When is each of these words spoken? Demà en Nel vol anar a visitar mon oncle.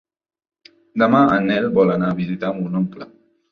Demà 1.01 1.19
en 1.35 1.45
Nel 1.51 1.69
vol 1.77 1.93
anar 1.99 2.11
a 2.11 2.19
visitar 2.23 2.53
mon 2.59 2.83
oncle. 2.83 3.11